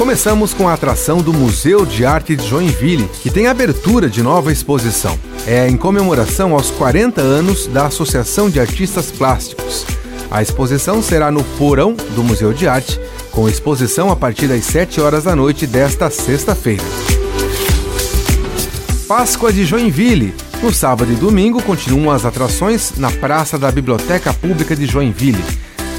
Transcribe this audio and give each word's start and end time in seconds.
Começamos 0.00 0.54
com 0.54 0.66
a 0.66 0.72
atração 0.72 1.18
do 1.18 1.30
Museu 1.30 1.84
de 1.84 2.06
Arte 2.06 2.34
de 2.34 2.48
Joinville, 2.48 3.06
que 3.22 3.28
tem 3.28 3.48
abertura 3.48 4.08
de 4.08 4.22
nova 4.22 4.50
exposição. 4.50 5.18
É 5.46 5.68
em 5.68 5.76
comemoração 5.76 6.54
aos 6.54 6.70
40 6.70 7.20
anos 7.20 7.66
da 7.66 7.84
Associação 7.84 8.48
de 8.48 8.58
Artistas 8.58 9.10
Plásticos. 9.10 9.84
A 10.30 10.40
exposição 10.40 11.02
será 11.02 11.30
no 11.30 11.44
porão 11.44 11.92
do 12.16 12.24
Museu 12.24 12.54
de 12.54 12.66
Arte, 12.66 12.98
com 13.30 13.46
exposição 13.46 14.10
a 14.10 14.16
partir 14.16 14.46
das 14.46 14.64
7 14.64 15.02
horas 15.02 15.24
da 15.24 15.36
noite 15.36 15.66
desta 15.66 16.08
sexta-feira. 16.08 16.82
Páscoa 19.06 19.52
de 19.52 19.66
Joinville. 19.66 20.34
No 20.62 20.72
sábado 20.72 21.12
e 21.12 21.14
domingo 21.14 21.62
continuam 21.62 22.10
as 22.10 22.24
atrações 22.24 22.94
na 22.96 23.10
Praça 23.10 23.58
da 23.58 23.70
Biblioteca 23.70 24.32
Pública 24.32 24.74
de 24.74 24.86
Joinville. 24.86 25.44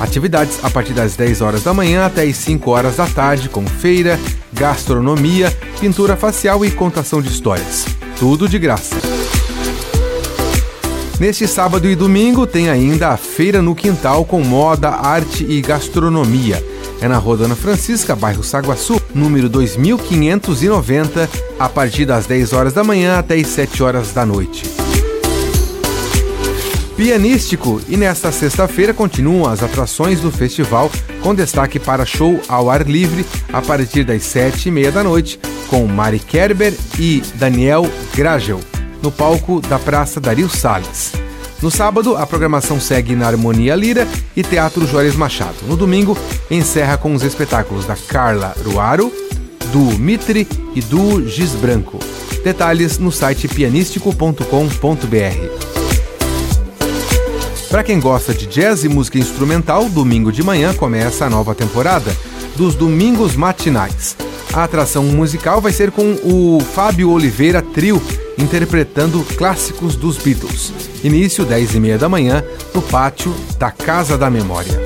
Atividades 0.00 0.58
a 0.62 0.70
partir 0.70 0.92
das 0.92 1.16
10 1.16 1.40
horas 1.40 1.62
da 1.64 1.74
manhã 1.74 2.06
até 2.06 2.22
as 2.22 2.36
5 2.36 2.70
horas 2.70 2.96
da 2.96 3.06
tarde, 3.06 3.48
com 3.48 3.66
feira, 3.66 4.18
gastronomia, 4.52 5.50
pintura 5.80 6.16
facial 6.16 6.64
e 6.64 6.70
contação 6.70 7.20
de 7.20 7.28
histórias. 7.28 7.86
Tudo 8.18 8.48
de 8.48 8.58
graça. 8.58 8.96
Neste 11.18 11.48
sábado 11.48 11.90
e 11.90 11.96
domingo 11.96 12.46
tem 12.46 12.70
ainda 12.70 13.08
a 13.08 13.16
Feira 13.16 13.60
no 13.60 13.74
Quintal 13.74 14.24
com 14.24 14.40
moda, 14.40 14.90
arte 14.90 15.44
e 15.44 15.60
gastronomia. 15.60 16.64
É 17.00 17.08
na 17.08 17.18
Rua 17.18 17.38
Dona 17.38 17.56
Francisca, 17.56 18.14
bairro 18.14 18.44
Saguaçu, 18.44 19.00
número 19.12 19.48
2590, 19.48 21.28
a 21.58 21.68
partir 21.68 22.04
das 22.04 22.26
10 22.26 22.52
horas 22.52 22.72
da 22.72 22.84
manhã 22.84 23.18
até 23.18 23.34
as 23.34 23.48
7 23.48 23.82
horas 23.82 24.12
da 24.12 24.24
noite 24.24 24.87
pianístico 26.98 27.80
e 27.88 27.96
nesta 27.96 28.30
sexta-feira 28.32 28.92
continuam 28.92 29.48
as 29.48 29.62
atrações 29.62 30.18
do 30.18 30.32
festival 30.32 30.90
com 31.22 31.32
destaque 31.32 31.78
para 31.78 32.04
show 32.04 32.40
ao 32.48 32.68
ar 32.68 32.88
livre 32.88 33.24
a 33.52 33.62
partir 33.62 34.02
das 34.02 34.24
sete 34.24 34.68
e 34.68 34.72
meia 34.72 34.90
da 34.90 35.04
noite 35.04 35.38
com 35.68 35.86
Mari 35.86 36.18
Kerber 36.18 36.74
e 36.98 37.22
Daniel 37.36 37.88
Gragel 38.16 38.58
no 39.00 39.12
palco 39.12 39.60
da 39.60 39.78
Praça 39.78 40.18
Dario 40.18 40.48
Salles. 40.48 41.12
No 41.62 41.70
sábado, 41.70 42.16
a 42.16 42.26
programação 42.26 42.80
segue 42.80 43.14
na 43.14 43.28
Harmonia 43.28 43.76
Lira 43.76 44.04
e 44.36 44.42
Teatro 44.42 44.84
Juarez 44.84 45.14
Machado. 45.14 45.54
No 45.68 45.76
domingo, 45.76 46.18
encerra 46.50 46.98
com 46.98 47.14
os 47.14 47.22
espetáculos 47.22 47.86
da 47.86 47.94
Carla 47.94 48.56
Ruaro, 48.64 49.12
do 49.70 49.96
Mitre 50.00 50.48
e 50.74 50.80
do 50.80 51.24
Giz 51.28 51.52
Branco. 51.52 52.00
Detalhes 52.42 52.98
no 52.98 53.12
site 53.12 53.46
pianístico.com.br. 53.46 55.87
Para 57.70 57.82
quem 57.82 58.00
gosta 58.00 58.32
de 58.32 58.46
jazz 58.46 58.82
e 58.82 58.88
música 58.88 59.18
instrumental, 59.18 59.90
domingo 59.90 60.32
de 60.32 60.42
manhã 60.42 60.72
começa 60.72 61.26
a 61.26 61.30
nova 61.30 61.54
temporada 61.54 62.10
dos 62.56 62.74
Domingos 62.74 63.36
Matinais. 63.36 64.16
A 64.54 64.64
atração 64.64 65.04
musical 65.04 65.60
vai 65.60 65.70
ser 65.70 65.90
com 65.90 66.14
o 66.24 66.60
Fábio 66.60 67.10
Oliveira 67.10 67.60
Trio 67.60 68.00
interpretando 68.38 69.22
clássicos 69.36 69.96
dos 69.96 70.16
Beatles. 70.16 70.72
Início 71.04 71.44
10 71.44 71.74
e 71.74 71.80
meia 71.80 71.98
da 71.98 72.08
manhã 72.08 72.42
no 72.74 72.80
pátio 72.80 73.34
da 73.58 73.70
Casa 73.70 74.16
da 74.16 74.30
Memória. 74.30 74.80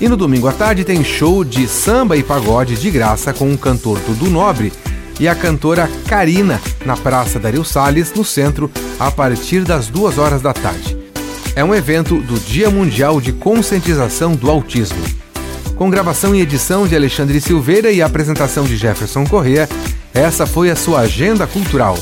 E 0.00 0.08
no 0.08 0.16
domingo 0.16 0.48
à 0.48 0.52
tarde 0.52 0.82
tem 0.82 1.04
show 1.04 1.44
de 1.44 1.68
samba 1.68 2.16
e 2.16 2.22
pagode 2.22 2.76
de 2.76 2.90
graça 2.90 3.34
com 3.34 3.52
o 3.52 3.58
cantor 3.58 3.98
Dudu 4.00 4.30
Nobre 4.30 4.72
e 5.20 5.28
a 5.28 5.34
cantora 5.34 5.90
Karina 6.08 6.58
na 6.84 6.96
Praça 6.96 7.38
Dario 7.38 7.64
Salles, 7.64 8.12
no 8.14 8.24
centro, 8.24 8.70
a 8.98 9.10
partir 9.10 9.64
das 9.64 9.88
duas 9.88 10.18
horas 10.18 10.42
da 10.42 10.52
tarde. 10.52 10.96
É 11.56 11.64
um 11.64 11.74
evento 11.74 12.20
do 12.20 12.38
Dia 12.38 12.70
Mundial 12.70 13.20
de 13.20 13.32
Conscientização 13.32 14.34
do 14.34 14.50
Autismo. 14.50 15.02
Com 15.76 15.90
gravação 15.90 16.34
e 16.34 16.40
edição 16.40 16.86
de 16.86 16.94
Alexandre 16.94 17.40
Silveira 17.40 17.90
e 17.90 18.02
apresentação 18.02 18.64
de 18.64 18.76
Jefferson 18.76 19.24
Correa, 19.24 19.68
essa 20.12 20.46
foi 20.46 20.70
a 20.70 20.76
sua 20.76 21.00
agenda 21.00 21.46
cultural. 21.46 21.98